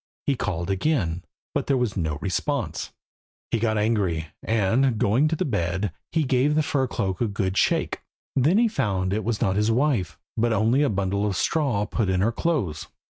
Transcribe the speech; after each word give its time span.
He 0.25 0.33
called 0.35 0.71
again, 0.71 1.23
but 1.53 1.67
there 1.67 1.77
was 1.77 1.95
no 1.95 2.17
response. 2.21 2.91
He 3.51 3.59
got 3.59 3.77
angry, 3.77 4.29
and, 4.41 4.97
going 4.97 5.27
to 5.27 5.35
the 5.35 5.45
bed, 5.45 5.93
he 6.11 6.23
gave 6.23 6.55
the 6.55 6.63
fur 6.63 6.87
cloak 6.87 7.21
a 7.21 7.27
good 7.27 7.55
shake. 7.55 8.01
Then 8.35 8.57
he 8.57 8.67
found 8.67 9.11
that 9.11 9.17
it 9.17 9.23
was 9.23 9.41
not 9.41 9.57
his 9.57 9.69
wife, 9.69 10.17
but 10.35 10.53
only 10.53 10.81
a 10.81 10.89
bundle 10.89 11.27
of 11.27 11.37
straw 11.37 11.85
put 11.85 12.09
in 12.09 12.21
her 12.21 12.31
clothes. 12.31 12.87